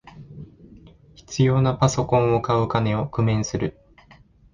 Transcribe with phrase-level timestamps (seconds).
[1.13, 3.77] 必要なパソコンを買う金を工面する